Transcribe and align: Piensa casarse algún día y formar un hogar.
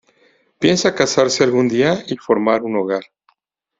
Piensa 0.57 0.95
casarse 0.95 1.43
algún 1.43 1.67
día 1.67 2.03
y 2.07 2.17
formar 2.17 2.63
un 2.63 2.75
hogar. 2.75 3.03